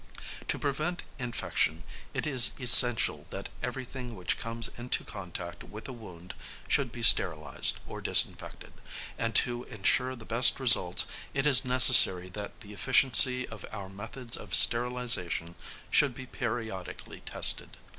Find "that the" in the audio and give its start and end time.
12.29-12.73